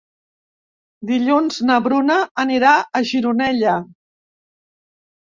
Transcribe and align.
Dilluns 1.09 1.59
na 1.67 1.75
Bruna 1.87 2.15
anirà 2.45 2.71
a 2.79 3.03
Gironella. 3.11 3.75